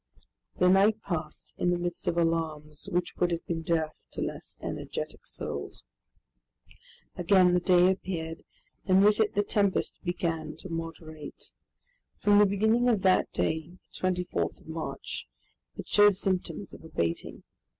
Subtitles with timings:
[0.57, 4.57] The night passed in the midst of alarms which would have been death to less
[4.59, 5.83] energetic souls.
[7.17, 8.43] Again the day appeared
[8.87, 11.51] and with it the tempest began to moderate.
[12.19, 15.27] From the beginning of that day, the 24th of March,
[15.77, 17.43] it showed symptoms of abating.